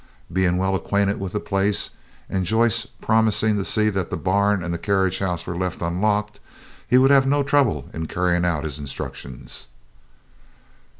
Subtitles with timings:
[0.33, 1.91] Being well acquainted with the place,
[2.27, 6.39] and Joyce promising to see that the barn and the carriage house were left unlocked,
[6.87, 9.67] he would have no trouble in carrying out his instructions.